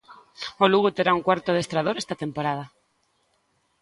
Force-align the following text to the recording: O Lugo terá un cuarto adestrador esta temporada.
O 0.63 0.65
Lugo 0.73 0.93
terá 0.97 1.11
un 1.17 1.25
cuarto 1.27 1.47
adestrador 1.51 1.95
esta 1.97 2.19
temporada. 2.23 2.65